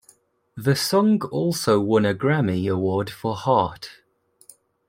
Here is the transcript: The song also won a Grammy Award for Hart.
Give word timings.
The 0.57 0.75
song 0.75 1.21
also 1.25 1.79
won 1.79 2.05
a 2.07 2.15
Grammy 2.15 2.67
Award 2.67 3.11
for 3.11 3.35
Hart. 3.35 4.01